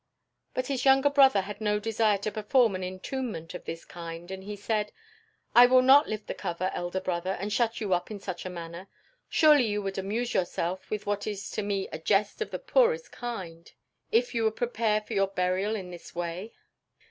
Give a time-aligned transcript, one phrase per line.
[0.55, 4.43] But his younger brother had no desire to perform an entombment of this kind and
[4.43, 4.91] he said:
[5.53, 8.49] "I will not lift the cover, elder brother, and shut you up in such a
[8.49, 8.87] manner.
[9.29, 13.11] Surely you would amuse yourself with what is to me a jest of the poorest
[13.11, 13.71] kind,
[14.11, 16.53] if you would prepare for your burial in this way!"